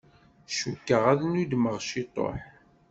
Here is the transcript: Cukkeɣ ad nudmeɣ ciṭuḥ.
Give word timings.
Cukkeɣ 0.57 1.03
ad 1.11 1.21
nudmeɣ 1.31 1.75
ciṭuḥ. 1.89 2.41